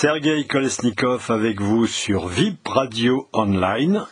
[0.00, 4.06] Sergei Kolesnikov avec vous sur VIP Radio Online.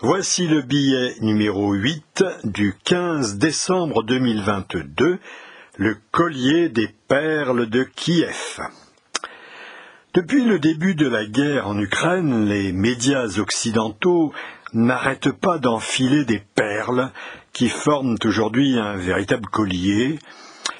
[0.00, 5.18] Voici le billet numéro 8 du 15 décembre 2022,
[5.76, 8.60] le collier des perles de Kiev.
[10.14, 14.32] Depuis le début de la guerre en Ukraine, les médias occidentaux
[14.72, 17.10] n'arrêtent pas d'enfiler des perles
[17.52, 20.18] qui forment aujourd'hui un véritable collier,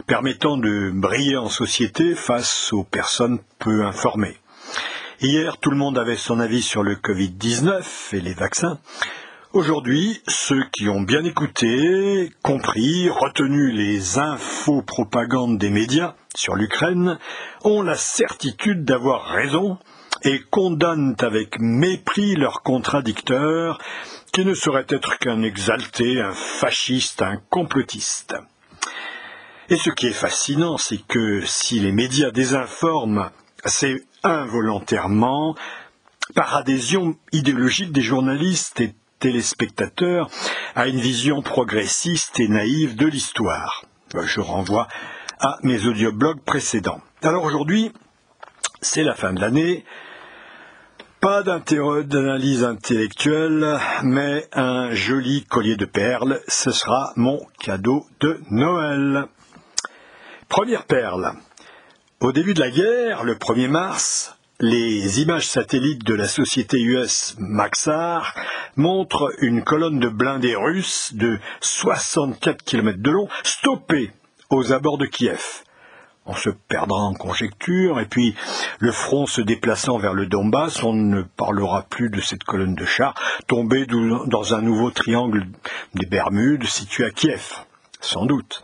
[0.06, 4.38] permettant de briller en société face aux personnes peu informées.
[5.22, 8.78] Hier, tout le monde avait son avis sur le Covid-19 et les vaccins.
[9.54, 17.18] Aujourd'hui, ceux qui ont bien écouté, compris, retenu les infos propagandes des médias sur l'Ukraine
[17.64, 19.78] ont la certitude d'avoir raison
[20.22, 23.78] et condamnent avec mépris leurs contradicteurs
[24.34, 28.34] qui ne saurait être qu'un exalté, un fasciste, un complotiste.
[29.70, 33.30] Et ce qui est fascinant, c'est que si les médias désinforment,
[33.64, 33.96] c'est
[34.26, 35.54] involontairement
[36.34, 40.28] par adhésion idéologique des journalistes et téléspectateurs
[40.74, 43.84] à une vision progressiste et naïve de l'histoire.
[44.24, 44.88] Je renvoie
[45.40, 47.00] à mes audioblogs précédents.
[47.22, 47.92] Alors aujourd'hui,
[48.80, 49.84] c'est la fin de l'année.
[51.20, 56.40] Pas d'analyse intellectuelle, mais un joli collier de perles.
[56.46, 59.26] Ce sera mon cadeau de Noël.
[60.48, 61.32] Première perle.
[62.20, 67.36] Au début de la guerre, le 1er mars, les images satellites de la société US
[67.38, 68.34] Maxar
[68.74, 74.12] montrent une colonne de blindés russes de 64 km de long stoppée
[74.48, 75.62] aux abords de Kiev.
[76.24, 78.34] On se perdra en conjecture, et puis
[78.78, 82.86] le front se déplaçant vers le Donbass, on ne parlera plus de cette colonne de
[82.86, 83.14] chars
[83.46, 85.46] tombée dans un nouveau triangle
[85.94, 87.66] des Bermudes situé à Kiev
[88.06, 88.62] sans doute.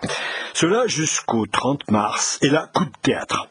[0.54, 3.48] Cela jusqu'au 30 mars, et là, coup de théâtre.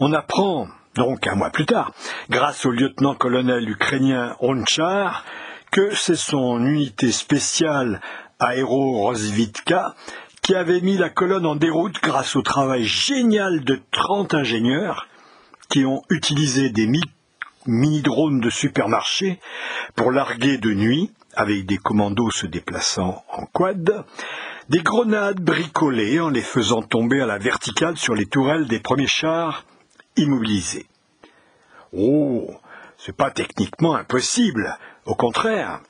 [0.00, 1.92] On apprend, donc un mois plus tard,
[2.30, 5.24] grâce au lieutenant-colonel ukrainien Onchar,
[5.70, 8.00] que c'est son unité spéciale
[8.40, 9.94] Aero-Rosvitka
[10.42, 15.08] qui avait mis la colonne en déroute grâce au travail génial de 30 ingénieurs
[15.68, 16.88] qui ont utilisé des
[17.66, 19.40] mini-drones de supermarché
[19.96, 24.04] pour larguer de nuit, avec des commandos se déplaçant en quad,
[24.68, 29.06] des grenades bricolées en les faisant tomber à la verticale sur les tourelles des premiers
[29.06, 29.64] chars
[30.16, 30.86] immobilisés.
[31.92, 32.50] Oh,
[32.98, 34.76] c'est pas techniquement impossible.
[35.04, 35.80] Au contraire,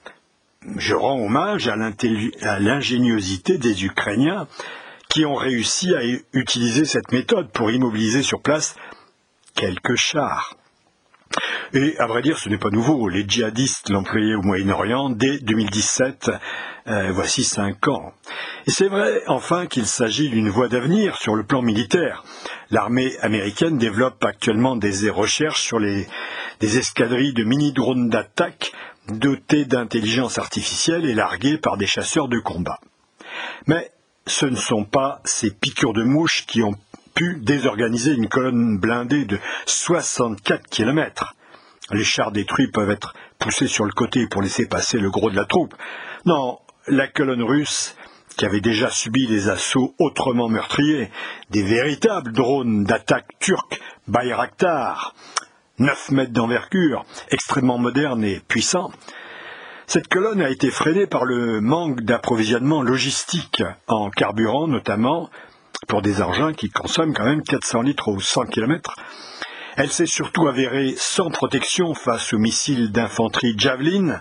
[0.77, 4.47] je rends hommage à l'ingéniosité des Ukrainiens
[5.09, 6.03] qui ont réussi à
[6.33, 8.75] utiliser cette méthode pour immobiliser sur place
[9.55, 10.57] quelques chars.
[11.73, 13.09] Et à vrai dire, ce n'est pas nouveau.
[13.09, 16.31] Les djihadistes l'employaient au Moyen-Orient dès 2017,
[16.89, 18.13] euh, voici cinq ans.
[18.67, 22.25] Et c'est vrai, enfin, qu'il s'agit d'une voie d'avenir sur le plan militaire.
[22.71, 26.07] L'armée américaine développe actuellement des recherches sur des
[26.79, 28.73] escadrilles de mini-drones d'attaque
[29.09, 32.81] dotés d'intelligence artificielle et largués par des chasseurs de combat.
[33.67, 33.91] Mais
[34.27, 36.75] ce ne sont pas ces piqûres de mouches qui ont
[37.17, 41.35] pu désorganiser une colonne blindée de 64 kilomètres.
[41.91, 45.37] Les chars détruits peuvent être poussés sur le côté pour laisser passer le gros de
[45.37, 45.75] la troupe.
[46.27, 47.97] Non, la colonne russe,
[48.37, 51.11] qui avait déjà subi des assauts autrement meurtriers,
[51.51, 55.15] des véritables drones d'attaque turcs Bayraktar,
[55.79, 58.91] 9 mètres d'envergure, extrêmement modernes et puissants,
[59.87, 65.31] cette colonne a été freinée par le manque d'approvisionnement logistique en carburant notamment,
[65.87, 68.95] pour des engins qui consomment quand même 400 litres au 100 km.
[69.77, 74.21] Elle s'est surtout avérée sans protection face aux missiles d'infanterie Javelin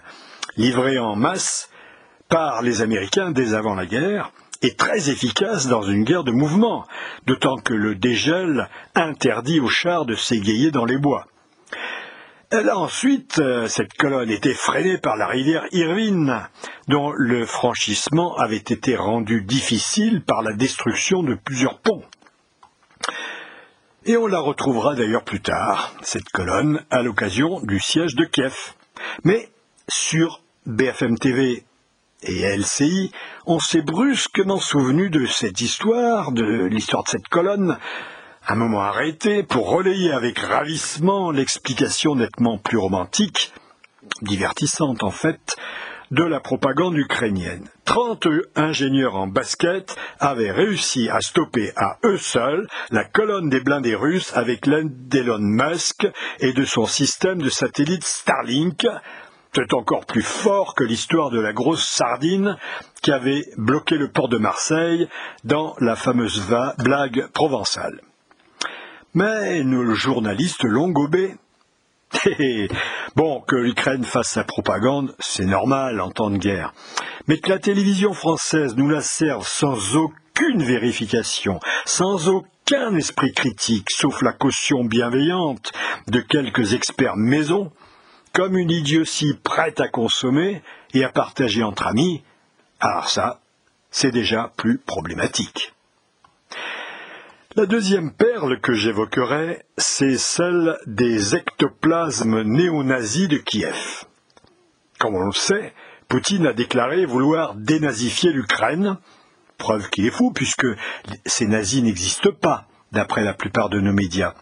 [0.57, 1.69] livrés en masse
[2.29, 4.31] par les Américains dès avant la guerre
[4.61, 6.85] et très efficace dans une guerre de mouvement,
[7.25, 11.27] d'autant que le dégel interdit aux chars de s'égayer dans les bois.
[12.51, 16.47] Elle a ensuite, euh, cette colonne, été freinée par la rivière Irvine,
[16.87, 22.03] dont le franchissement avait été rendu difficile par la destruction de plusieurs ponts.
[24.05, 28.73] Et on la retrouvera d'ailleurs plus tard, cette colonne, à l'occasion du siège de Kiev.
[29.23, 29.49] Mais
[29.87, 31.63] sur BFM TV
[32.21, 33.11] et LCI,
[33.47, 37.79] on s'est brusquement souvenu de cette histoire, de l'histoire de cette colonne,
[38.47, 43.53] un moment arrêté pour relayer avec ravissement l'explication nettement plus romantique,
[44.21, 45.55] divertissante en fait,
[46.11, 47.67] de la propagande ukrainienne.
[47.85, 53.95] Trente ingénieurs en basket avaient réussi à stopper à eux seuls la colonne des blindés
[53.95, 56.07] russes avec l'aide d'Elon Musk
[56.39, 58.85] et de son système de satellite Starlink.
[59.53, 62.57] C'est encore plus fort que l'histoire de la grosse sardine
[63.01, 65.07] qui avait bloqué le port de Marseille
[65.43, 66.45] dans la fameuse
[66.77, 68.01] blague provençale.
[69.15, 71.35] Mais nos journalistes l'ont gobé.
[73.15, 76.73] bon, que l'Ukraine fasse sa propagande, c'est normal en temps de guerre.
[77.27, 83.89] Mais que la télévision française nous la serve sans aucune vérification, sans aucun esprit critique,
[83.89, 85.71] sauf la caution bienveillante
[86.07, 87.71] de quelques experts maison,
[88.33, 90.61] comme une idiotie prête à consommer
[90.93, 92.21] et à partager entre amis,
[92.81, 93.39] alors ça,
[93.91, 95.74] c'est déjà plus problématique.
[97.57, 104.03] La deuxième perle que j'évoquerai, c'est celle des ectoplasmes néo-nazis de Kiev.
[104.99, 105.73] Comme on le sait,
[106.09, 108.97] Poutine a déclaré vouloir dénazifier l'Ukraine,
[109.57, 110.67] preuve qu'il est fou puisque
[111.25, 114.33] ces nazis n'existent pas, d'après la plupart de nos médias.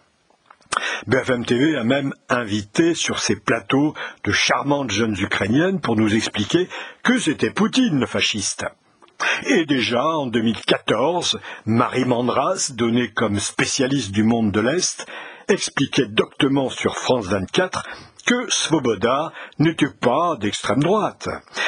[1.05, 3.93] BFM TV a même invité sur ses plateaux
[4.23, 6.67] de charmantes jeunes ukrainiennes pour nous expliquer
[7.03, 8.65] que c'était Poutine le fasciste.
[9.47, 15.05] Et déjà, en 2014, Marie Mandras, donnée comme spécialiste du monde de l'Est,
[15.47, 17.83] expliquait doctement sur France 24
[18.25, 21.27] que Svoboda n'était pas d'extrême droite.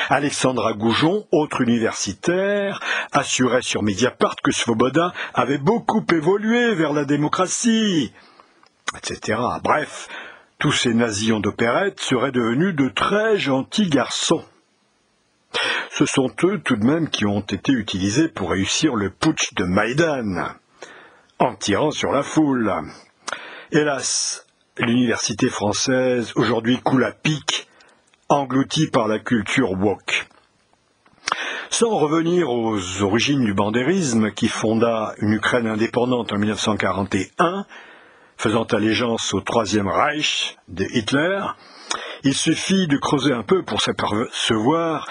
[0.09, 2.79] Alexandra Goujon, autre universitaire,
[3.11, 8.13] assurait sur Mediapart que Svoboda avait beaucoup évolué vers la démocratie,
[8.97, 9.39] etc.
[9.63, 10.07] Bref,
[10.59, 14.45] tous ces nazillons d'opérette seraient devenus de très gentils garçons
[15.89, 19.63] ce sont eux tout de même qui ont été utilisés pour réussir le putsch de
[19.63, 20.55] Maïdan,
[21.39, 22.73] en tirant sur la foule.
[23.71, 24.45] Hélas,
[24.77, 27.67] l'université française aujourd'hui coule à pic,
[28.29, 30.27] engloutie par la culture woke.
[31.69, 37.65] Sans revenir aux origines du bandérisme qui fonda une Ukraine indépendante en 1941,
[38.37, 41.41] faisant allégeance au Troisième Reich de Hitler,
[42.23, 45.07] il suffit de creuser un peu pour s'apercevoir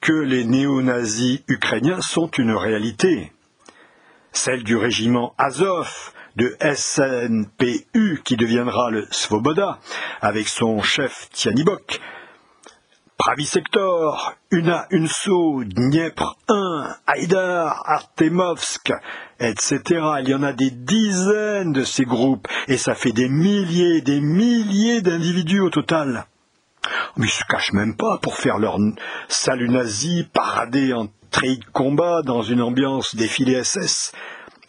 [0.00, 3.32] que les néo-nazis ukrainiens sont une réalité.
[4.32, 9.80] Celle du régiment Azov, de SNPU, qui deviendra le Svoboda,
[10.20, 12.00] avec son chef Tianibok,
[13.16, 18.92] Pravisektor, Una Unso, Dniepr 1, Haïdar, Artemovsk,
[19.40, 19.80] etc.
[20.22, 24.20] Il y en a des dizaines de ces groupes, et ça fait des milliers, des
[24.20, 26.26] milliers d'individus au total.
[27.16, 28.78] Mais ils se cachent même pas pour faire leur
[29.28, 34.12] salut nazi, parader en treillis de combat dans une ambiance défilé SS,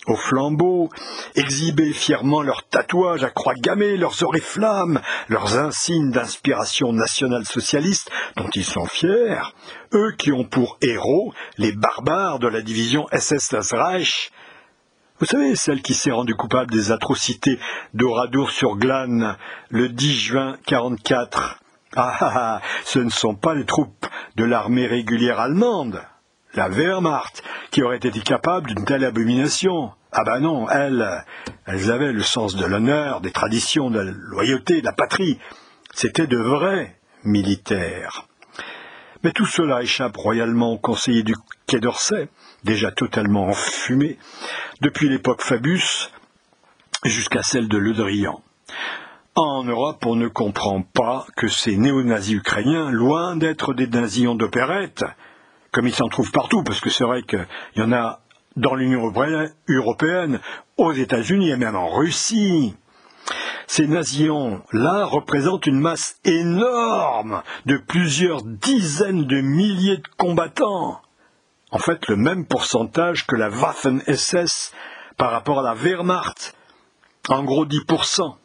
[0.08, 0.90] au flambeau,
[1.36, 8.66] exhiber fièrement leurs tatouages à croix gammée, leurs oriflammes, leurs insignes d'inspiration nationale-socialiste dont ils
[8.66, 9.40] sont fiers,
[9.94, 14.32] eux qui ont pour héros les barbares de la division SS Das Reich,
[15.20, 17.60] vous savez, celle qui s'est rendue coupable des atrocités
[17.94, 19.36] d'Oradour sur Glane
[19.70, 21.59] le 10 juin 44,
[21.96, 24.06] ah, ah, ah, ce ne sont pas les troupes
[24.36, 26.02] de l'armée régulière allemande,
[26.54, 29.92] la Wehrmacht, qui aurait été capable d'une telle abomination.
[30.12, 31.24] Ah ben non, elles,
[31.66, 35.40] elles avaient le sens de l'honneur, des traditions, de la loyauté, de la patrie.
[35.94, 38.28] C'étaient de vrais militaires.
[39.24, 41.36] Mais tout cela échappe royalement aux conseillers du
[41.68, 42.30] Quai d'Orsay,
[42.64, 44.18] déjà totalement enfumés,
[44.82, 46.12] depuis l'époque Fabius
[47.04, 48.42] jusqu'à celle de Le Drian.
[49.42, 55.06] En Europe, on ne comprend pas que ces néo-nazis ukrainiens, loin d'être des nazillons d'opérette,
[55.72, 58.20] comme ils s'en trouvent partout, parce que c'est vrai qu'il y en a
[58.58, 59.00] dans l'Union
[59.70, 60.42] européenne,
[60.76, 62.76] aux États-Unis et même en Russie.
[63.66, 71.00] Ces nazillons-là représentent une masse énorme de plusieurs dizaines de milliers de combattants.
[71.72, 74.74] En fait, le même pourcentage que la Waffen-SS
[75.16, 76.58] par rapport à la Wehrmacht.
[77.30, 78.39] En gros 10%.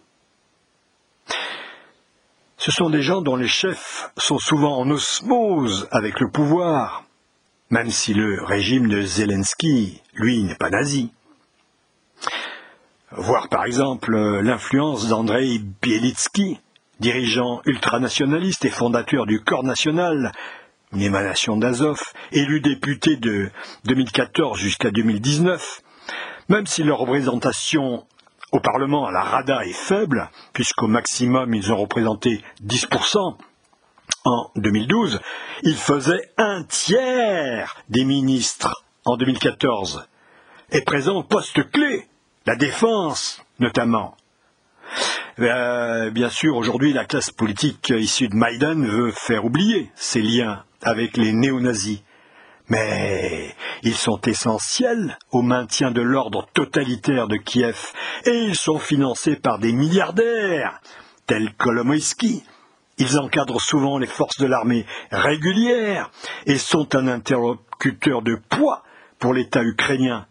[2.65, 7.05] Ce sont des gens dont les chefs sont souvent en osmose avec le pouvoir,
[7.69, 11.13] même si le régime de Zelensky, lui, n'est pas nazi.
[13.11, 16.59] Voir par exemple l'influence d'Andrei Bielitsky,
[17.01, 20.33] dirigeant ultranationaliste et fondateur du Corps national,
[20.95, 22.01] une émanation d'Azov,
[22.33, 23.51] élu député de
[23.85, 25.83] 2014 jusqu'à 2019,
[26.49, 28.07] même si leur représentation
[28.55, 33.37] au Parlement, la RADA est faible, puisqu'au maximum ils ont représenté 10%.
[34.25, 35.21] En 2012,
[35.65, 40.07] ils faisaient un tiers des ministres en 2014,
[40.71, 42.07] et présents au poste clé,
[42.47, 44.17] la défense notamment.
[45.41, 50.63] Euh, bien sûr, aujourd'hui, la classe politique issue de Maïdan veut faire oublier ses liens
[50.81, 52.03] avec les néo-nazis
[52.69, 57.93] mais ils sont essentiels au maintien de l'ordre totalitaire de Kiev
[58.25, 60.81] et ils sont financés par des milliardaires
[61.27, 62.43] tels Kolomoïski.
[62.99, 66.11] Ils encadrent souvent les forces de l'armée régulière
[66.47, 68.85] et sont un interlocuteur de poids
[69.19, 70.27] pour l'État ukrainien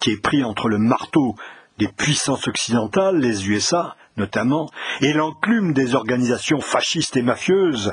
[0.00, 1.34] qui est pris entre le marteau
[1.78, 7.92] des puissances occidentales, les USA notamment, et l'enclume des organisations fascistes et mafieuses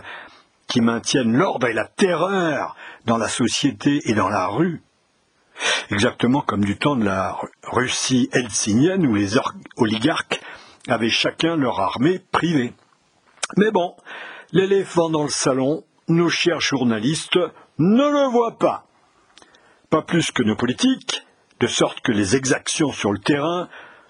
[0.72, 4.82] qui maintiennent l'ordre et la terreur dans la société et dans la rue.
[5.90, 9.34] Exactement comme du temps de la Russie helsingienne où les
[9.76, 10.42] oligarques
[10.88, 12.74] avaient chacun leur armée privée.
[13.58, 13.98] Mais bon,
[14.54, 17.40] l'éléphant dans le salon, nos chers journalistes
[17.78, 18.86] ne le voient pas.
[19.90, 21.24] Pas plus que nos politiques,
[21.60, 23.68] de sorte que les exactions sur le terrain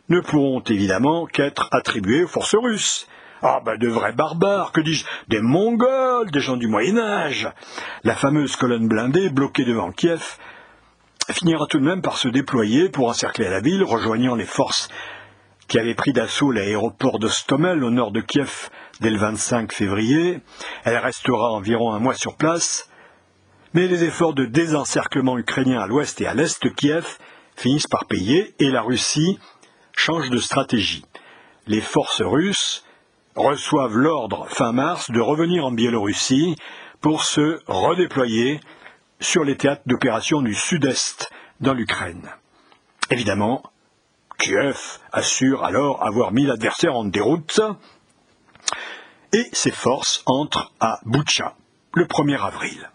[0.10, 3.08] ne pourront évidemment qu'être attribuées aux forces russes.
[3.43, 7.50] Ah ben de vrais barbares, que dis-je, des Mongols, des gens du Moyen Âge.
[8.03, 10.38] La fameuse colonne blindée bloquée devant Kiev
[11.31, 14.89] finira tout de même par se déployer pour encercler la ville, rejoignant les forces
[15.67, 18.69] qui avaient pris d'assaut l'aéroport de Stomel au nord de Kiev
[19.00, 20.41] dès le 25 février.
[20.83, 22.91] Elle restera environ un mois sur place,
[23.74, 27.17] mais les efforts de désencerclement ukrainien à l'ouest et à l'est de Kiev
[27.55, 29.39] finissent par payer et la Russie
[29.93, 31.05] change de stratégie.
[31.65, 32.83] Les forces russes
[33.35, 36.55] reçoivent l'ordre fin mars de revenir en Biélorussie
[37.00, 38.59] pour se redéployer
[39.19, 42.29] sur les théâtres d'opération du sud-est dans l'Ukraine.
[43.09, 43.63] Évidemment,
[44.38, 47.61] Kiev assure alors avoir mis l'adversaire en déroute
[49.33, 51.55] et ses forces entrent à Boucha
[51.93, 52.89] le 1er avril.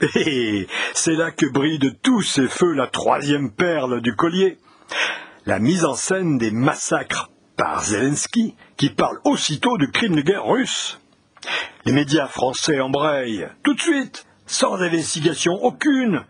[0.14, 4.58] Et c'est là que brille de tous ses feux la troisième perle du collier,
[5.46, 10.46] la mise en scène des massacres par Zelensky, qui parle aussitôt de crimes de guerre
[10.46, 10.98] russes.
[11.84, 16.24] Les médias français embrayent tout de suite, sans investigation aucune,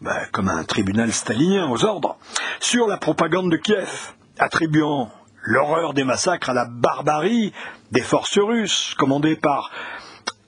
[0.00, 2.16] ben, comme un tribunal stalinien aux ordres,
[2.60, 5.10] sur la propagande de Kiev, attribuant
[5.42, 7.52] l'horreur des massacres à la barbarie
[7.92, 9.70] des forces russes, commandées par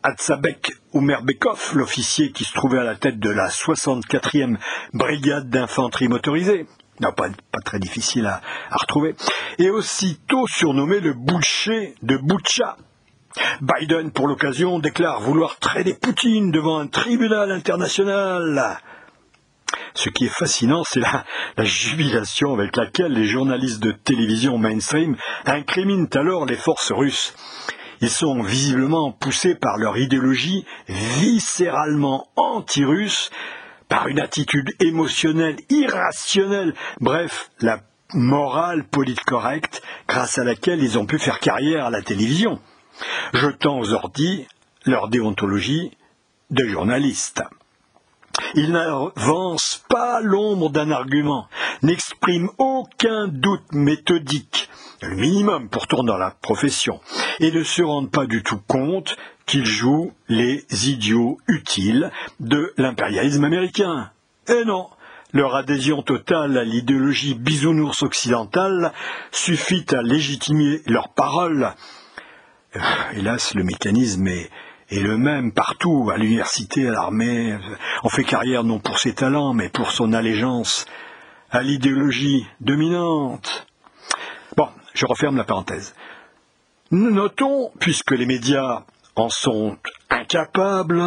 [0.03, 4.57] Atsabek Oumerbekov, l'officier qui se trouvait à la tête de la 64e
[4.95, 6.67] brigade d'infanterie motorisée.
[7.01, 7.29] Non, pas,
[7.65, 9.15] très difficile à, retrouver.
[9.59, 12.77] Et aussitôt surnommé le boucher de Boucha.
[13.61, 18.81] Biden, pour l'occasion, déclare vouloir traiter Poutine devant un tribunal international.
[19.95, 21.25] Ce qui est fascinant, c'est la,
[21.65, 27.35] jubilation avec laquelle les journalistes de télévision mainstream incriminent alors les forces russes.
[28.01, 33.31] Ils sont visiblement poussés par leur idéologie viscéralement anti-russe,
[33.89, 37.81] par une attitude émotionnelle irrationnelle, bref, la
[38.15, 38.85] morale
[39.27, 42.61] correcte grâce à laquelle ils ont pu faire carrière à la télévision,
[43.35, 44.47] jetant aux ordis
[44.85, 45.91] leur déontologie
[46.51, 47.43] de journalistes.
[48.55, 51.49] Ils n'avancent pas l'ombre d'un argument,
[51.83, 54.69] n'expriment aucun doute méthodique,
[55.03, 57.01] le minimum pourtant dans la profession,
[57.41, 59.17] et ne se rendent pas du tout compte
[59.47, 62.11] qu'ils jouent les idiots utiles
[62.41, 64.11] de l'impérialisme américain.
[64.49, 64.89] Et non,
[65.33, 68.93] leur adhésion totale à l'idéologie bisounours occidentale
[69.31, 71.73] suffit à légitimer leurs paroles.
[72.75, 72.81] Euh,
[73.15, 74.51] hélas, le mécanisme est,
[74.91, 77.59] est le même partout, à l'université, à l'armée.
[78.03, 80.87] On fait carrière non pour ses talents, mais pour son allégeance
[81.51, 83.67] à l'idéologie dominante.
[84.57, 85.95] Bon, je referme la parenthèse.
[86.91, 88.85] Notons, puisque les médias
[89.17, 89.77] en sont
[90.11, 91.03] incapables,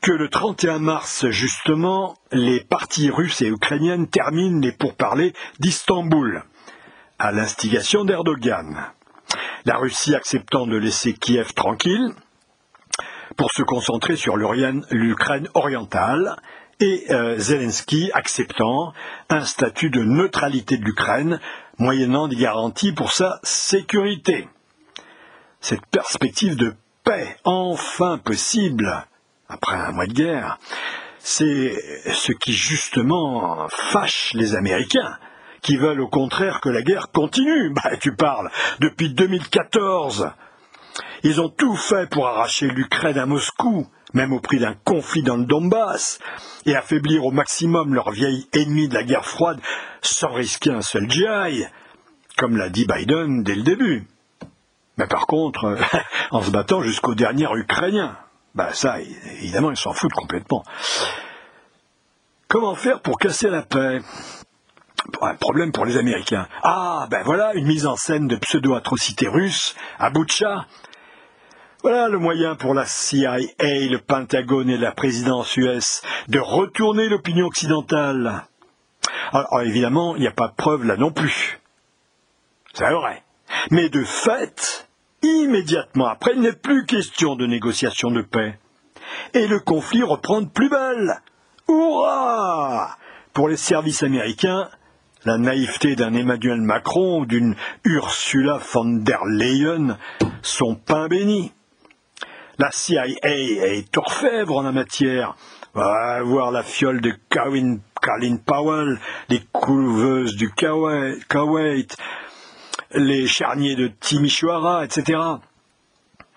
[0.00, 6.44] que le 31 mars, justement, les partis russes et ukrainiennes terminent les pourparlers d'Istanbul,
[7.18, 8.86] à l'instigation d'Erdogan.
[9.64, 12.14] La Russie acceptant de laisser Kiev tranquille
[13.36, 16.36] pour se concentrer sur l'Ukraine orientale
[16.80, 18.92] et euh, Zelensky acceptant
[19.28, 21.40] un statut de neutralité de l'Ukraine
[21.78, 24.48] moyennant des garanties pour sa sécurité.
[25.60, 29.06] Cette perspective de paix enfin possible
[29.48, 30.58] après un mois de guerre,
[31.18, 31.74] c'est
[32.12, 35.18] ce qui justement fâche les Américains,
[35.60, 37.72] qui veulent au contraire que la guerre continue.
[37.72, 40.30] Bah, tu parles depuis 2014.
[41.22, 45.36] Ils ont tout fait pour arracher l'Ukraine à Moscou, même au prix d'un conflit dans
[45.36, 46.18] le Donbass,
[46.66, 49.60] et affaiblir au maximum leur vieille ennemie de la guerre froide
[50.02, 51.64] sans risquer un seul GI,
[52.36, 54.06] comme l'a dit Biden dès le début.
[54.98, 55.78] Mais par contre,
[56.30, 58.16] en se battant jusqu'au dernier Ukrainien.
[58.54, 60.62] Ben ça, évidemment, ils s'en foutent complètement.
[62.48, 64.00] Comment faire pour casser la paix?
[65.20, 66.46] Un problème pour les Américains.
[66.62, 70.10] Ah, ben voilà une mise en scène de pseudo-atrocités russes à
[71.82, 77.46] voilà le moyen pour la CIA, le Pentagone et la présidence US de retourner l'opinion
[77.46, 78.44] occidentale.
[79.32, 81.60] Alors, évidemment, il n'y a pas de preuve là non plus.
[82.72, 83.24] C'est vrai.
[83.70, 84.88] Mais de fait,
[85.22, 88.58] immédiatement après, il n'est plus question de négociation de paix.
[89.34, 91.20] Et le conflit reprend de plus belle.
[91.68, 92.96] Hurrah
[93.32, 94.68] Pour les services américains,
[95.24, 97.54] la naïveté d'un Emmanuel Macron ou d'une
[97.84, 99.96] Ursula von der Leyen
[100.42, 101.52] sont pain béni.
[102.58, 105.36] La CIA est orfèvre en la matière.
[105.74, 107.78] Va voir la fiole de Colin,
[108.44, 108.98] Powell,
[109.30, 111.86] les couveuses du Kuwait,
[112.94, 115.18] les charniers de Timisoara, etc.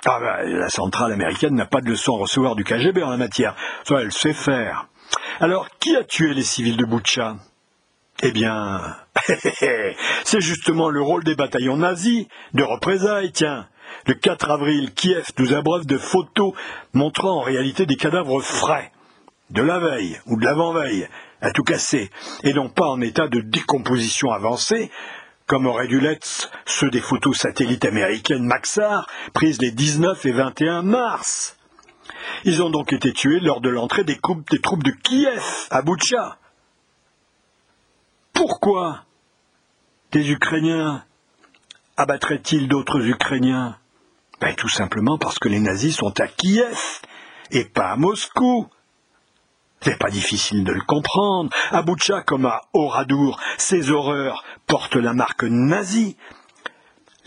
[0.07, 3.17] Ah ben, la centrale américaine n'a pas de leçon à recevoir du KGB en la
[3.17, 3.55] matière.
[3.83, 4.87] Ça, elle sait faire.
[5.39, 7.37] Alors, qui a tué les civils de Boucha
[8.21, 8.95] Eh bien,
[10.23, 13.67] c'est justement le rôle des bataillons nazis de représailles, tiens.
[14.07, 16.53] Le 4 avril, Kiev nous abreuve de photos
[16.93, 18.91] montrant en réalité des cadavres frais,
[19.49, 21.07] de la veille ou de l'avant-veille,
[21.41, 22.09] à tout casser,
[22.43, 24.91] et non pas en état de décomposition avancée,
[25.47, 30.81] comme auraient dû l'être ceux des photos satellites américaines Maxar, prises les 19 et 21
[30.81, 31.57] mars.
[32.43, 36.37] Ils ont donc été tués lors de l'entrée des, troupes de Kiev à Boutcha.
[38.33, 39.03] Pourquoi
[40.11, 41.03] des Ukrainiens
[41.97, 43.77] abattraient-ils d'autres Ukrainiens?
[44.41, 46.99] Ben, Tout simplement parce que les nazis sont à Kiev
[47.51, 48.67] et pas à Moscou.
[49.85, 51.51] C'est pas difficile de le comprendre.
[51.69, 56.17] À Boutcha comme à Oradour, ces horreurs portent la marque nazie.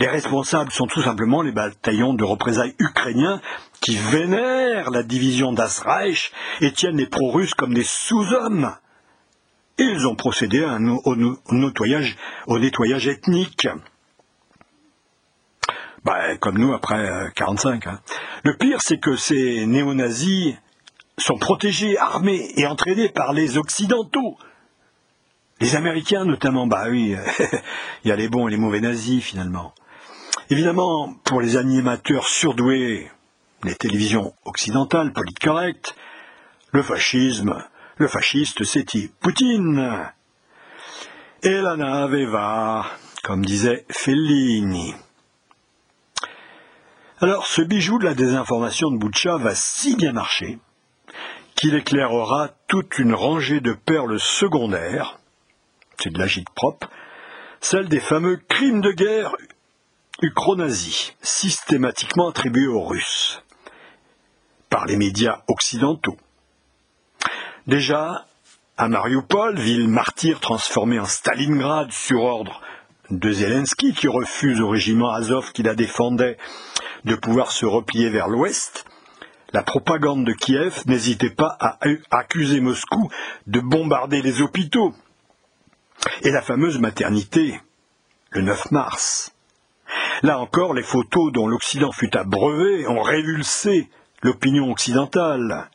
[0.00, 3.40] Les responsables sont tout simplement les bataillons de représailles ukrainiens
[3.80, 8.74] qui vénèrent la division d'Asreich et tiennent les pro-russes comme des sous-hommes.
[9.78, 10.66] Ils ont procédé
[11.04, 11.16] au,
[11.52, 12.16] nettoyage,
[12.48, 13.68] au nettoyage ethnique.
[16.04, 17.86] Bah, comme nous après 1945.
[17.86, 18.00] Euh, hein.
[18.42, 20.56] Le pire, c'est que ces néo-nazis
[21.18, 24.38] sont protégés, armés et entraînés par les Occidentaux.
[25.60, 27.16] Les Américains notamment, bah oui,
[28.04, 29.74] il y a les bons et les mauvais nazis finalement.
[30.50, 33.10] Évidemment, pour les animateurs surdoués,
[33.64, 35.94] les télévisions occidentales, correctes,
[36.72, 37.62] le fascisme,
[37.96, 38.86] le fasciste c'est
[39.20, 40.12] Poutine.
[41.42, 42.86] Et la nave va,
[43.22, 44.94] comme disait Fellini.
[47.20, 50.58] Alors, ce bijou de la désinformation de Boucha va si bien marcher
[51.58, 55.18] qu'il éclairera toute une rangée de perles secondaires,
[56.00, 56.88] c'est de l'agite propre,
[57.60, 59.34] celle des fameux crimes de guerre
[60.22, 63.42] ukronazis, systématiquement attribués aux Russes,
[64.70, 66.16] par les médias occidentaux.
[67.66, 68.26] Déjà,
[68.76, 72.60] à Mariupol, ville martyre transformée en Stalingrad sur ordre
[73.10, 76.38] de Zelensky, qui refuse au régiment Azov qui la défendait
[77.04, 78.84] de pouvoir se replier vers l'ouest,
[79.52, 81.78] la propagande de Kiev n'hésitait pas à
[82.10, 83.08] accuser Moscou
[83.46, 84.94] de bombarder les hôpitaux.
[86.22, 87.60] Et la fameuse maternité,
[88.30, 89.34] le 9 mars.
[90.22, 93.88] Là encore, les photos dont l'Occident fut abreuvé ont révulsé
[94.22, 95.70] l'opinion occidentale.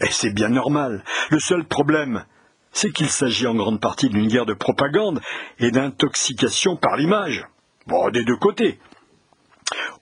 [0.00, 1.04] Et c'est bien normal.
[1.30, 2.24] Le seul problème,
[2.72, 5.20] c'est qu'il s'agit en grande partie d'une guerre de propagande
[5.58, 7.46] et d'intoxication par l'image.
[7.86, 8.78] Bon, des deux côtés.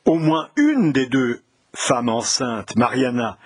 [0.04, 1.42] Au moins une des deux
[1.76, 3.38] femme enceinte, Mariana,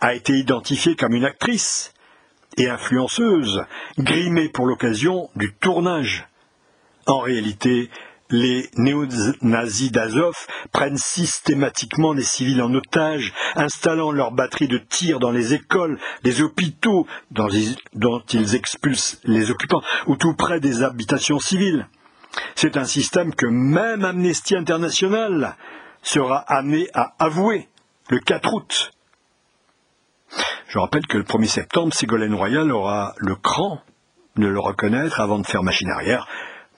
[0.00, 1.94] a été identifiée comme une actrice
[2.56, 3.62] et influenceuse,
[3.98, 6.26] grimée pour l'occasion du tournage.
[7.06, 7.88] En réalité,
[8.30, 10.34] les néo-nazis d'Azov
[10.72, 16.42] prennent systématiquement les civils en otage, installant leurs batteries de tir dans les écoles, les
[16.42, 21.88] hôpitaux dont ils expulsent les occupants, ou tout près des habitations civiles.
[22.56, 25.56] C'est un système que même Amnesty International
[26.02, 27.68] sera amené à avouer
[28.08, 28.92] le 4 août.
[30.68, 33.80] Je rappelle que le 1er septembre, Ségolène Royal aura le cran
[34.36, 36.28] de le reconnaître avant de faire machine arrière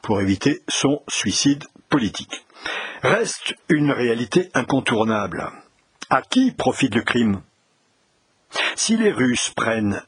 [0.02, 2.46] pour éviter son suicide politique.
[3.02, 5.50] Reste une réalité incontournable.
[6.09, 7.42] À qui profite le crime?
[8.76, 10.02] Si les Russes prennent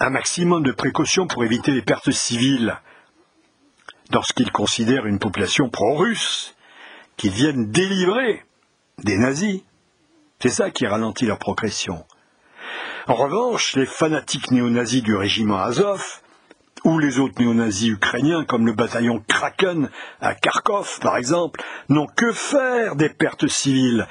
[0.00, 2.76] un maximum de précautions pour éviter les pertes civiles,
[4.12, 6.54] lorsqu'ils considèrent une population pro-russe,
[7.16, 8.44] qu'ils viennent délivrer
[9.04, 9.62] des nazis.
[10.40, 12.04] C'est ça qui ralentit leur progression.
[13.06, 16.20] En revanche, les fanatiques néo-nazis du régiment Azov,
[16.84, 22.32] ou les autres néo-nazis ukrainiens, comme le bataillon Kraken à Kharkov, par exemple, n'ont que
[22.32, 24.06] faire des pertes civiles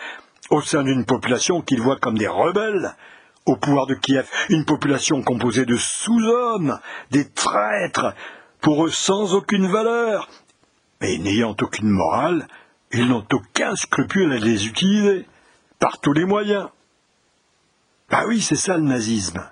[0.49, 2.95] au sein d'une population qu'ils voient comme des rebelles
[3.45, 6.79] au pouvoir de Kiev, une population composée de sous-hommes,
[7.11, 8.13] des traîtres,
[8.59, 10.27] pour eux sans aucune valeur,
[10.99, 12.47] mais n'ayant aucune morale,
[12.91, 15.25] ils n'ont aucun scrupule à les utiliser,
[15.79, 16.69] par tous les moyens.
[18.09, 19.43] Bah oui, c'est ça le nazisme.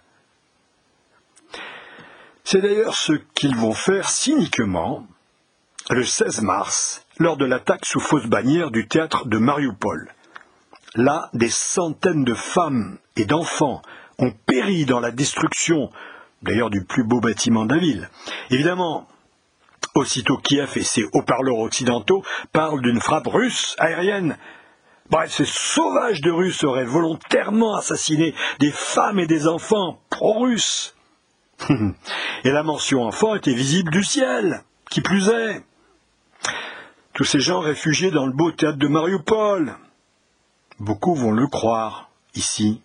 [2.43, 5.05] C'est d'ailleurs ce qu'ils vont faire cyniquement
[5.89, 10.11] le 16 mars, lors de l'attaque sous fausse bannière du théâtre de Mariupol.
[10.95, 13.81] Là, des centaines de femmes et d'enfants
[14.17, 15.91] ont péri dans la destruction,
[16.41, 18.09] d'ailleurs du plus beau bâtiment de la ville.
[18.49, 19.07] Évidemment,
[19.95, 24.37] Aussitôt Kiev et ses haut-parleurs occidentaux parlent d'une frappe russe aérienne.
[25.09, 30.95] Bref, ces sauvages de Russes auraient volontairement assassiné des femmes et des enfants pro-russes.
[31.69, 35.63] et la mention enfant était visible du ciel, qui plus est.
[37.13, 39.77] Tous ces gens réfugiés dans le beau théâtre de Mariupol.
[40.79, 42.81] Beaucoup vont le croire, ici.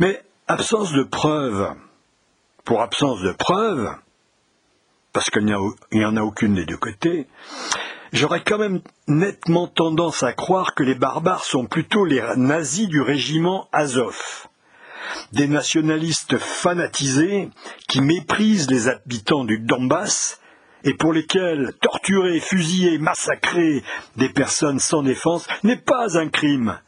[0.00, 1.74] Mais absence de preuves.
[2.64, 3.94] Pour absence de preuves,
[5.12, 7.26] parce qu'il n'y en a aucune des deux côtés,
[8.12, 13.00] j'aurais quand même nettement tendance à croire que les barbares sont plutôt les nazis du
[13.00, 14.46] régiment Azov.
[15.32, 17.50] Des nationalistes fanatisés
[17.88, 20.40] qui méprisent les habitants du Donbass
[20.84, 23.82] et pour lesquels torturer, fusiller, massacrer
[24.16, 26.78] des personnes sans défense n'est pas un crime,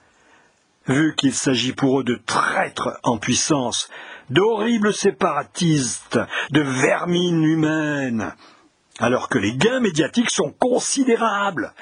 [0.86, 3.90] vu qu'il s'agit pour eux de traîtres en puissance,
[4.30, 6.18] d'horribles séparatistes,
[6.50, 8.34] de vermines humaines,
[8.98, 11.72] alors que les gains médiatiques sont considérables.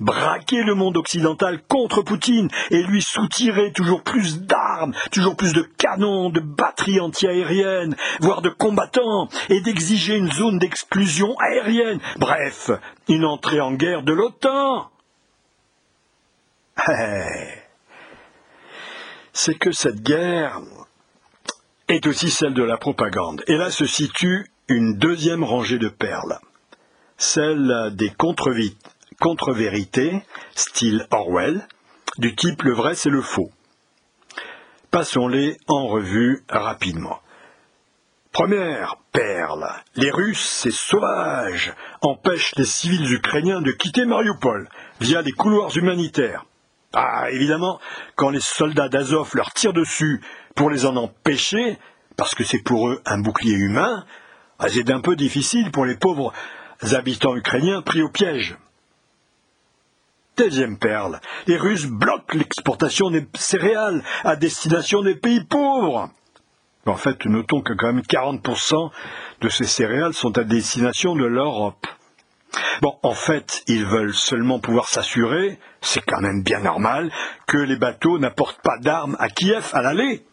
[0.00, 5.62] Braquer le monde occidental contre Poutine et lui soutirer toujours plus d'armes, toujours plus de
[5.62, 12.72] canons, de batteries antiaériennes, voire de combattants, et d'exiger une zone d'exclusion aérienne, bref,
[13.08, 14.90] une entrée en guerre de l'OTAN.
[16.88, 17.62] Eh.
[19.32, 20.60] C'est que cette guerre
[21.92, 23.42] est aussi celle de la propagande.
[23.46, 26.38] Et là se situe une deuxième rangée de perles,
[27.18, 30.22] celle des contre-vérités,
[30.54, 31.66] style Orwell,
[32.18, 33.50] du type le vrai c'est le faux.
[34.90, 37.20] Passons-les en revue rapidement.
[38.32, 45.32] Première perle, les Russes, ces sauvages, empêchent les civils ukrainiens de quitter Mariupol via des
[45.32, 46.46] couloirs humanitaires.
[46.94, 47.78] Ah, évidemment,
[48.16, 50.22] quand les soldats d'Azov leur tirent dessus
[50.54, 51.78] pour les en empêcher,
[52.16, 54.04] parce que c'est pour eux un bouclier humain,
[54.58, 56.32] ah, c'est un peu difficile pour les pauvres
[56.92, 58.56] habitants ukrainiens pris au piège.
[60.36, 66.10] Deuxième perle, les Russes bloquent l'exportation des céréales à destination des pays pauvres.
[66.86, 68.90] En fait, notons que quand même 40%
[69.40, 71.86] de ces céréales sont à destination de l'Europe.
[72.80, 77.12] Bon, en fait, ils veulent seulement pouvoir s'assurer, c'est quand même bien normal,
[77.46, 80.24] que les bateaux n'apportent pas d'armes à Kiev à l'aller.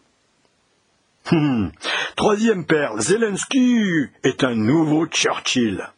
[1.32, 1.70] Hum.
[2.16, 5.88] Troisième perle, Zelensky est un nouveau Churchill.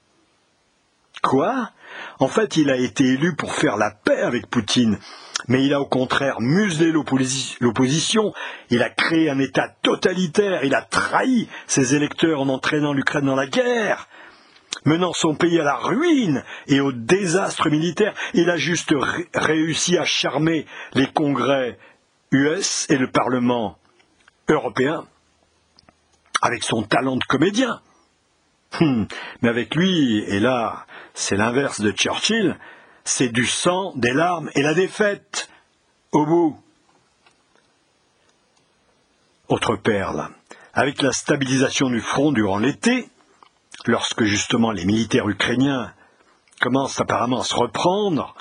[1.23, 1.71] Quoi?
[2.19, 4.99] En fait, il a été élu pour faire la paix avec Poutine,
[5.49, 8.33] mais il a au contraire muselé l'opposition,
[8.71, 13.37] il a créé un État totalitaire, il a trahi ses électeurs en entraînant l'Ukraine dans
[13.37, 14.09] la guerre,
[14.85, 18.15] menant son pays à la ruine et au désastre militaire.
[18.35, 18.95] Il a juste
[19.35, 21.79] réussi à charmer les congrès
[22.33, 23.79] US et le Parlement
[24.49, 25.07] européen
[26.41, 27.81] avec son talent de comédien.
[28.81, 29.07] Hum,
[29.41, 32.59] mais avec lui, et là, c'est l'inverse de Churchill,
[33.05, 35.49] c'est du sang, des larmes et la défaite.
[36.13, 36.59] Au bout.
[39.49, 40.29] Autre perle.
[40.75, 43.09] Avec la stabilisation du front durant l'été,
[43.87, 45.93] lorsque justement les militaires ukrainiens
[46.61, 48.35] commencent apparemment à se reprendre,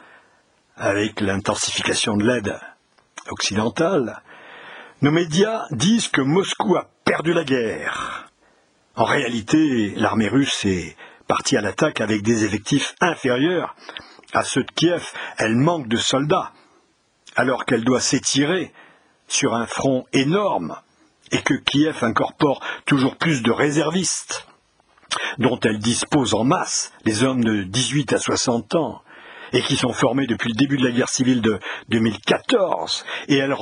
[0.77, 2.59] avec l'intensification de l'aide
[3.29, 4.21] occidentale,
[5.01, 8.27] nos médias disent que Moscou a perdu la guerre.
[8.95, 10.95] En réalité, l'armée russe est
[11.27, 13.75] partie à l'attaque avec des effectifs inférieurs
[14.33, 15.11] à ceux de Kiev.
[15.37, 16.51] Elle manque de soldats,
[17.35, 18.71] alors qu'elle doit s'étirer
[19.27, 20.77] sur un front énorme
[21.31, 24.45] et que Kiev incorpore toujours plus de réservistes
[25.39, 29.01] dont elle dispose en masse, les hommes de 18 à 60 ans,
[29.53, 31.59] et qui sont formés depuis le début de la guerre civile de
[31.89, 33.53] 2014, et elle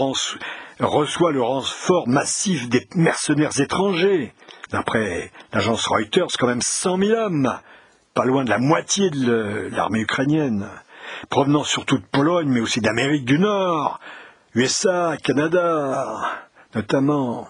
[0.79, 4.33] reçoit le renfort massif des mercenaires étrangers.
[4.71, 7.59] D'après l'agence Reuters, quand même 100 000 hommes,
[8.13, 10.69] pas loin de la moitié de l'armée ukrainienne,
[11.29, 13.99] provenant surtout de Pologne, mais aussi d'Amérique du Nord,
[14.55, 16.21] USA, Canada,
[16.75, 17.47] notamment.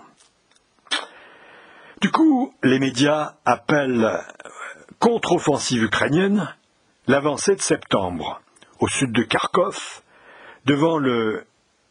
[2.02, 4.22] Du coup, les médias appellent
[5.00, 6.54] contre-offensive ukrainienne
[7.08, 8.42] l'avancée de septembre,
[8.80, 10.02] au sud de Kharkov,
[10.66, 11.46] devant le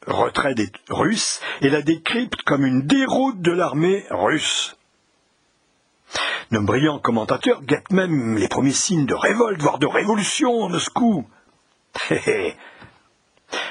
[0.08, 4.76] retrait des Russes, et la décrypte comme une déroute de l'armée russe.
[6.50, 11.26] Nos brillants commentateurs guettent même les premiers signes de révolte, voire de révolution en Moscou.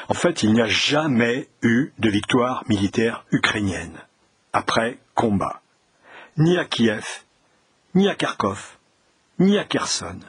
[0.09, 3.99] en fait, il n'y a jamais eu de victoire militaire ukrainienne
[4.53, 5.61] après combat,
[6.37, 7.23] ni à Kiev,
[7.95, 8.77] ni à Kharkov,
[9.39, 10.19] ni à Kherson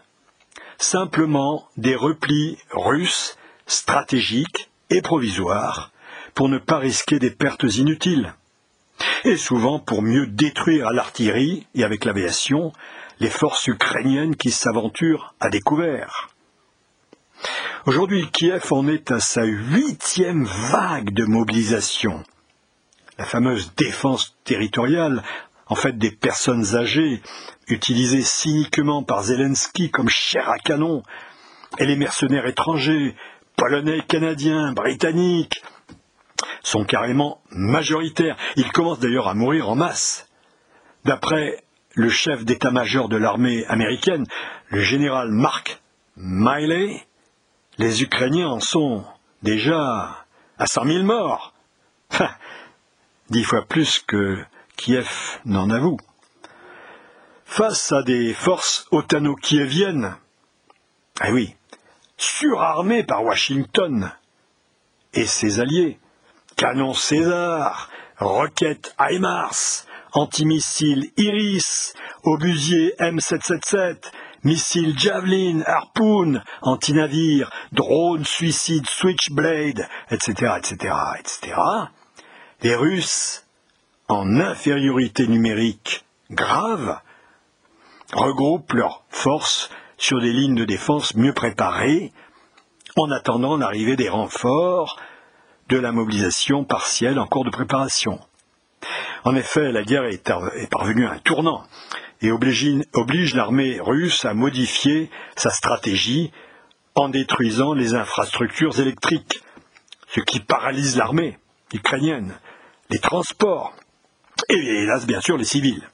[0.79, 5.91] simplement des replis russes stratégiques et provisoires
[6.39, 8.33] pour ne pas risquer des pertes inutiles,
[9.25, 12.73] et souvent pour mieux détruire à l'artillerie et avec l'aviation
[13.19, 16.29] les forces ukrainiennes qui s'aventurent à découvert.
[17.87, 22.23] Aujourd'hui, Kiev en est à sa huitième vague de mobilisation.
[23.19, 25.25] La fameuse défense territoriale,
[25.67, 27.21] en fait des personnes âgées,
[27.67, 31.03] utilisées cyniquement par Zelensky comme chair à canon,
[31.79, 33.17] et les mercenaires étrangers,
[33.57, 35.65] polonais, canadiens, britanniques,
[36.63, 38.37] sont carrément majoritaires.
[38.57, 40.29] Ils commencent d'ailleurs à mourir en masse.
[41.05, 44.27] D'après le chef d'état-major de l'armée américaine,
[44.69, 45.81] le général Mark
[46.17, 47.07] Miley,
[47.79, 49.05] les Ukrainiens en sont
[49.43, 50.27] déjà
[50.59, 51.55] à cent mille morts.
[53.31, 54.45] dix fois plus que
[54.77, 55.99] Kiev n'en avoue.
[57.45, 60.17] Face à des forces otano-kieviennes,
[61.21, 61.55] ah oui,
[62.17, 64.13] surarmées par Washington
[65.15, 65.99] et ses alliés,
[66.59, 71.95] canons César, roquettes HIMARS, antimissiles Iris,
[72.25, 74.11] obusiers M777,
[74.43, 81.57] missiles Javelin, Harpoon, antinavires, drones suicides Switchblade, etc., etc., etc.,
[82.63, 83.47] les Russes,
[84.09, 86.99] en infériorité numérique grave,
[88.13, 92.13] regroupent leurs forces sur des lignes de défense mieux préparées,
[92.97, 94.99] en attendant l'arrivée des renforts
[95.69, 98.21] de la mobilisation partielle en cours de préparation.
[99.25, 100.23] En effet, la guerre est,
[100.71, 101.65] parvenue à un tournant
[102.21, 106.33] et oblige, l'armée russe à modifier sa stratégie
[106.95, 109.43] en détruisant les infrastructures électriques,
[110.09, 111.39] ce qui paralyse l'armée
[111.73, 112.35] ukrainienne,
[112.91, 113.75] les transports
[114.49, 115.87] et hélas bien sûr les civils.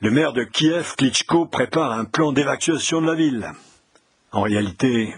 [0.00, 3.52] Le maire de Kiev, Klitschko, prépare un plan d'évacuation de la ville.
[4.32, 5.14] En réalité,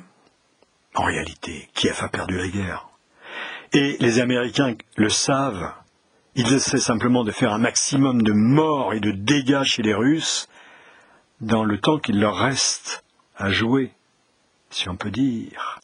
[0.94, 2.88] en réalité, Kiev a perdu la guerre.
[3.72, 5.72] Et les Américains le savent.
[6.36, 10.48] Ils essaient simplement de faire un maximum de morts et de dégâts chez les Russes
[11.40, 13.04] dans le temps qu'il leur reste
[13.36, 13.92] à jouer,
[14.70, 15.80] si on peut dire.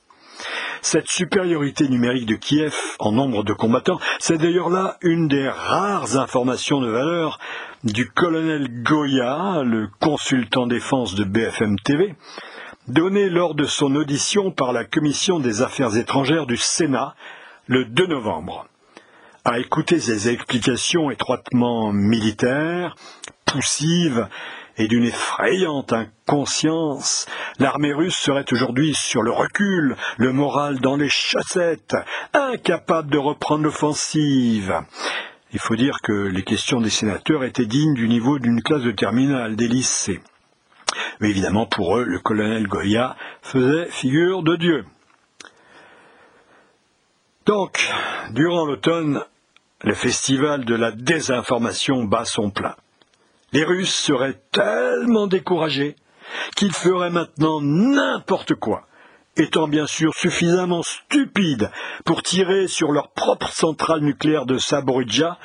[0.82, 6.16] Cette supériorité numérique de Kiev en nombre de combattants, c'est d'ailleurs là une des rares
[6.16, 7.38] informations de valeur
[7.84, 12.14] du colonel Goya, le consultant défense de BFM TV,
[12.90, 17.14] donné lors de son audition par la Commission des Affaires étrangères du Sénat
[17.66, 18.66] le 2 novembre.
[19.44, 22.96] À écouter ces explications étroitement militaires,
[23.46, 24.26] poussives
[24.76, 27.26] et d'une effrayante inconscience,
[27.58, 31.96] l'armée russe serait aujourd'hui sur le recul, le moral dans les chaussettes,
[32.34, 34.74] incapable de reprendre l'offensive.
[35.52, 38.92] Il faut dire que les questions des sénateurs étaient dignes du niveau d'une classe de
[38.92, 40.20] terminale des lycées.
[41.20, 44.84] Mais évidemment, pour eux, le colonel Goya faisait figure de Dieu.
[47.46, 47.90] Donc,
[48.30, 49.22] durant l'automne,
[49.82, 52.76] le festival de la désinformation bat son plein.
[53.52, 55.96] Les Russes seraient tellement découragés
[56.56, 58.86] qu'ils feraient maintenant n'importe quoi,
[59.36, 61.70] étant bien sûr suffisamment stupides
[62.04, 65.38] pour tirer sur leur propre centrale nucléaire de Saboridja,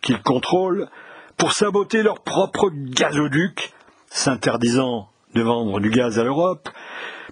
[0.00, 0.88] qu'ils contrôlent,
[1.36, 3.72] pour saboter leur propre gazoduc,
[4.08, 6.68] s'interdisant de vendre du gaz à l'Europe,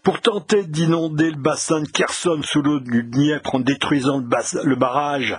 [0.02, 5.36] pour tenter d'inonder le bassin de Kherson sous l'eau du Dniepr en détruisant le, barrage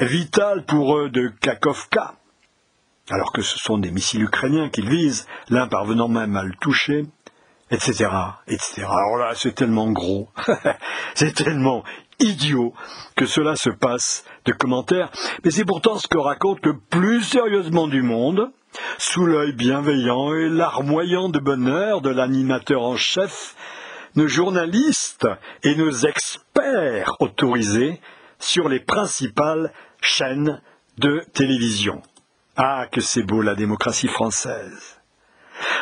[0.00, 2.14] vital pour eux de Kakovka,
[3.10, 7.06] alors que ce sont des missiles ukrainiens qu'ils visent, l'un parvenant même à le toucher,
[7.70, 8.10] etc.,
[8.46, 8.82] etc.
[8.82, 10.28] Alors là, c'est tellement gros,
[11.14, 11.82] c'est tellement
[12.20, 12.74] idiot
[13.16, 15.10] que cela se passe de commentaires,
[15.44, 18.50] mais c'est pourtant ce que raconte le plus sérieusement du monde,
[18.98, 23.54] sous l'œil bienveillant et larmoyant de bonheur de l'animateur en chef,
[24.14, 25.28] nos journalistes
[25.62, 28.00] et nos experts autorisés
[28.38, 30.60] sur les principales chaînes
[30.98, 32.02] de télévision.
[32.56, 35.00] Ah, que c'est beau la démocratie française.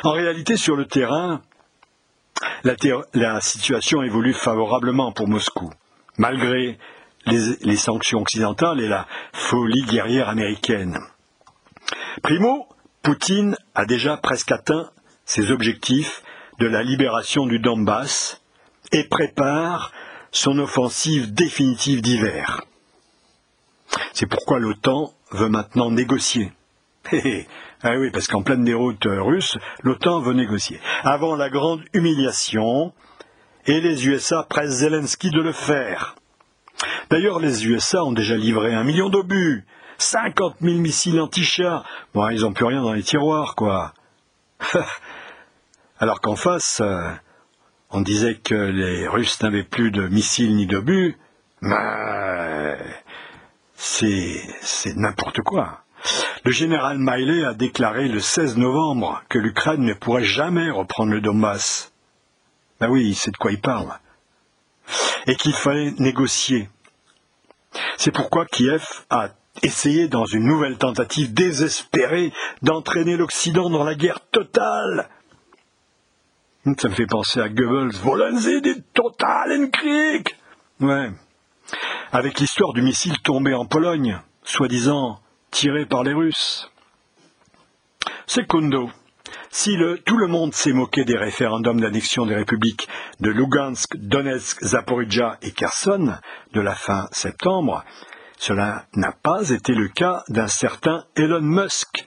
[0.04, 1.42] En réalité, sur le terrain,
[3.14, 5.70] la, situation évolue favorablement pour Moscou,
[6.18, 6.78] malgré
[7.26, 10.98] les, les sanctions occidentales et la folie guerrière américaine.
[12.22, 12.68] Primo,
[13.06, 14.90] Poutine a déjà presque atteint
[15.24, 16.24] ses objectifs
[16.58, 18.42] de la libération du Donbass
[18.90, 19.92] et prépare
[20.32, 22.62] son offensive définitive d'hiver.
[24.12, 26.50] C'est pourquoi l'OTAN veut maintenant négocier.
[27.12, 30.80] ah oui, parce qu'en pleine déroute russe, l'OTAN veut négocier.
[31.04, 32.92] Avant la grande humiliation,
[33.66, 36.16] et les USA pressent Zelensky de le faire.
[37.10, 39.64] D'ailleurs, les USA ont déjà livré un million d'obus
[39.98, 41.84] 50 000 missiles anti-chars.
[42.14, 43.94] Bon, ils n'ont plus rien dans les tiroirs, quoi.
[45.98, 47.10] Alors qu'en face, euh,
[47.90, 51.16] on disait que les Russes n'avaient plus de missiles ni d'obus.
[51.62, 52.78] Mais
[53.74, 55.82] c'est, c'est n'importe quoi.
[56.44, 61.20] Le général Miley a déclaré le 16 novembre que l'Ukraine ne pourrait jamais reprendre le
[61.20, 61.92] Donbass.
[62.80, 63.92] Ben oui, c'est de quoi il parle.
[65.26, 66.68] Et qu'il fallait négocier.
[67.96, 69.30] C'est pourquoi Kiev a
[69.62, 75.08] essayé dans une nouvelle tentative désespérée d'entraîner l'Occident dans la guerre totale.
[76.78, 77.96] Ça me fait penser à Goebbels.
[78.02, 80.28] Wollen Sie den totalen Krieg
[80.80, 81.10] Ouais.
[82.12, 86.70] Avec l'histoire du missile tombé en Pologne, soi-disant tiré par les Russes.
[88.26, 88.90] Secondo.
[89.50, 92.88] Si le, tout le monde s'est moqué des référendums d'annexion des républiques
[93.20, 96.18] de Lugansk, Donetsk, Zaporizhia et Kherson
[96.52, 97.84] de la fin septembre,
[98.36, 102.06] cela n'a pas été le cas d'un certain Elon Musk,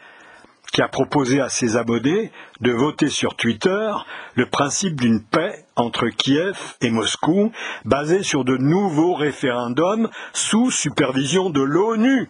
[0.72, 3.92] qui a proposé à ses abonnés de voter sur Twitter
[4.36, 7.52] le principe d'une paix entre Kiev et Moscou,
[7.86, 12.30] basé sur de nouveaux référendums sous supervision de l'ONU.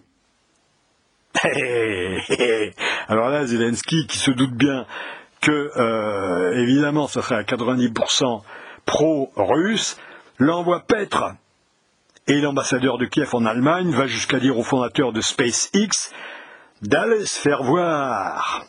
[3.08, 4.86] Alors là, Zelensky, qui se doute bien
[5.42, 8.42] que, euh, évidemment, ce serait à 90%
[8.86, 9.98] pro-russe,
[10.38, 11.34] l'envoie paître.
[12.30, 16.14] Et l'ambassadeur de Kiev en Allemagne va jusqu'à dire au fondateur de SpaceX
[16.84, 18.66] d'aller se faire voir.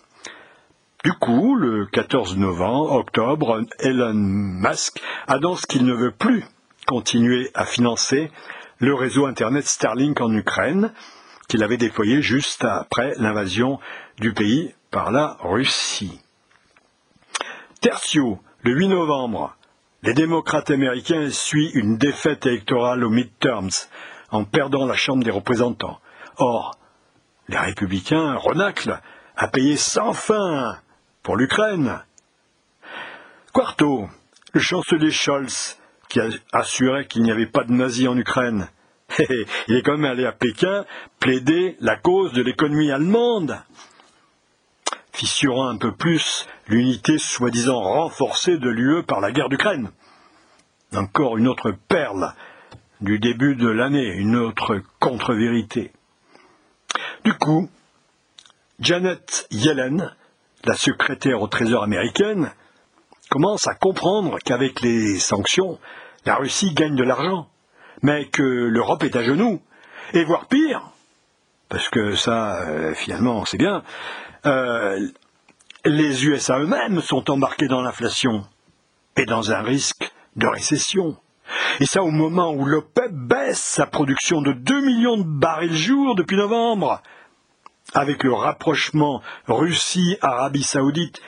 [1.05, 6.43] Du coup, le 14 novembre, octobre, Elon Musk annonce qu'il ne veut plus
[6.87, 8.31] continuer à financer
[8.79, 10.95] le réseau Internet Starlink en Ukraine,
[11.47, 13.79] qu'il avait déployé juste après l'invasion
[14.19, 16.19] du pays par la Russie.
[17.83, 19.55] Tertio, le 8 novembre,
[20.03, 23.71] les démocrates américains essuient une défaite électorale aux midterms
[24.31, 26.01] en perdant la Chambre des représentants.
[26.39, 26.79] Or,
[27.49, 29.01] les républicains renaclent
[29.37, 30.79] à payer sans fin
[31.23, 32.01] pour l'Ukraine.
[33.53, 34.09] Quarto,
[34.53, 38.69] le chancelier Scholz, qui a assuré qu'il n'y avait pas de nazis en Ukraine,
[39.19, 40.85] il est quand même allé à Pékin
[41.19, 43.61] plaider la cause de l'économie allemande,
[45.13, 49.91] fissurant un peu plus l'unité soi-disant renforcée de l'UE par la guerre d'Ukraine.
[50.95, 52.33] Encore une autre perle
[53.01, 55.93] du début de l'année, une autre contre-vérité.
[57.25, 57.69] Du coup,
[58.79, 60.15] Janet Yellen,
[60.65, 62.53] la secrétaire au Trésor américaine,
[63.29, 65.79] commence à comprendre qu'avec les sanctions,
[66.25, 67.51] la Russie gagne de l'argent
[68.03, 69.61] mais que l'Europe est à genoux,
[70.13, 70.91] et voire pire,
[71.69, 73.83] parce que ça, euh, finalement, c'est bien,
[74.47, 75.09] euh,
[75.85, 78.47] les USA eux-mêmes sont embarqués dans l'inflation
[79.17, 81.17] et dans un risque de récession.
[81.81, 86.15] Et ça au moment où l'OPEP baisse sa production de 2 millions de barils jour
[86.15, 87.03] depuis novembre,
[87.95, 91.21] avec le rapprochement Russie-Arabie saoudite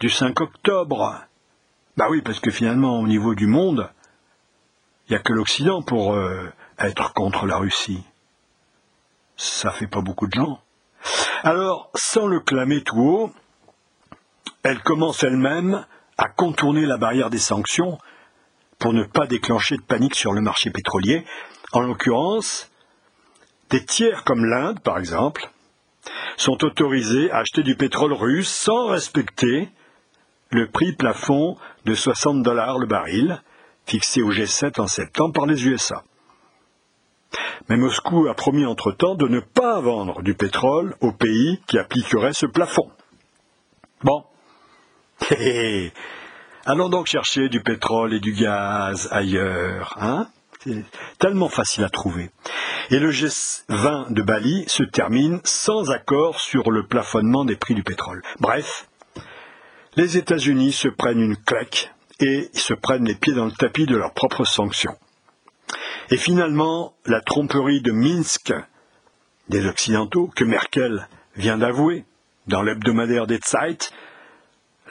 [0.00, 1.24] du 5 octobre.
[1.96, 3.90] Bah oui, parce que finalement, au niveau du monde,
[5.08, 8.04] il n'y a que l'Occident pour euh, être contre la Russie.
[9.36, 10.60] Ça fait pas beaucoup de gens.
[11.42, 13.32] Alors, sans le clamer tout haut,
[14.64, 17.98] elle commence elle-même à contourner la barrière des sanctions
[18.78, 21.24] pour ne pas déclencher de panique sur le marché pétrolier.
[21.72, 22.70] En l'occurrence,
[23.70, 25.50] des tiers comme l'Inde, par exemple,
[26.36, 29.68] sont autorisés à acheter du pétrole russe sans respecter
[30.50, 33.42] le prix plafond de 60 dollars le baril,
[33.86, 36.04] fixé au G7 en septembre par les USA.
[37.68, 42.32] Mais Moscou a promis entre-temps de ne pas vendre du pétrole aux pays qui appliqueraient
[42.32, 42.90] ce plafond.
[44.02, 44.24] Bon.
[46.66, 50.28] Allons donc chercher du pétrole et du gaz ailleurs, hein?
[50.64, 50.82] C'est
[51.18, 52.30] tellement facile à trouver.
[52.90, 57.82] Et le G20 de Bali se termine sans accord sur le plafonnement des prix du
[57.82, 58.22] pétrole.
[58.40, 58.88] Bref,
[59.96, 63.96] les États-Unis se prennent une claque et se prennent les pieds dans le tapis de
[63.96, 64.96] leurs propres sanctions.
[66.10, 68.52] Et finalement, la tromperie de Minsk
[69.48, 72.04] des Occidentaux, que Merkel vient d'avouer
[72.46, 73.90] dans l'hebdomadaire des Zeit,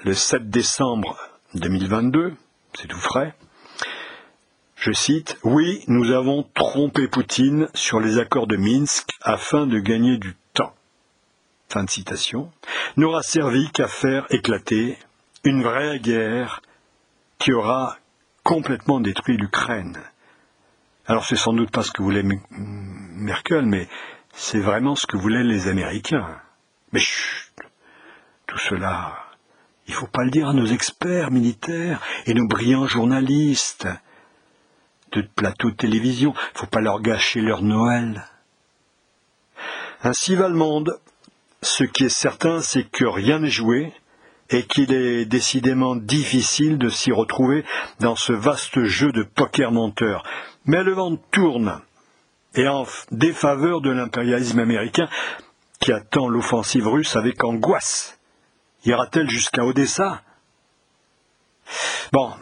[0.03, 1.17] le 7 décembre
[1.53, 2.33] 2022,
[2.73, 3.33] c'est tout frais,
[4.75, 10.17] je cite, Oui, nous avons trompé Poutine sur les accords de Minsk afin de gagner
[10.17, 10.73] du temps.
[11.69, 12.51] Fin de citation.
[12.97, 14.97] N'aura servi qu'à faire éclater
[15.45, 16.61] une vraie guerre
[17.37, 17.97] qui aura
[18.43, 19.97] complètement détruit l'Ukraine.
[21.07, 23.87] Alors c'est sans doute pas ce que voulait Merkel, mais
[24.33, 26.27] c'est vraiment ce que voulaient les Américains.
[26.91, 27.53] Mais chut,
[28.47, 29.22] tout cela,
[29.88, 33.88] il ne faut pas le dire à nos experts militaires et nos brillants journalistes
[35.11, 36.34] de plateaux de télévision.
[36.36, 38.25] Il ne faut pas leur gâcher leur Noël.
[40.03, 40.99] Ainsi va le monde.
[41.61, 43.93] Ce qui est certain, c'est que rien n'est joué
[44.49, 47.63] et qu'il est décidément difficile de s'y retrouver
[47.99, 50.23] dans ce vaste jeu de poker menteur.
[50.65, 51.81] Mais le vent tourne,
[52.55, 55.07] et en défaveur de l'impérialisme américain,
[55.79, 58.19] qui attend l'offensive russe avec angoisse.
[58.86, 60.21] Ira-t-elle jusqu'à Odessa?
[62.11, 62.34] Bon,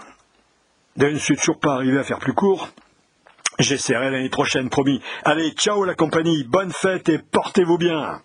[0.98, 2.70] je ne suis toujours pas arrivé à faire plus court.
[3.60, 5.02] J'essaierai l'année prochaine, promis.
[5.24, 8.22] Allez, ciao la compagnie, bonne fête et portez-vous bien